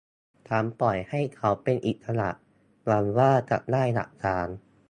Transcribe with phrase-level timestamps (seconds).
[0.47, 2.29] ฉันปล่อยให้เขาเป็นอิสระ
[2.85, 4.47] หวังว่าจะได้หลักฐาน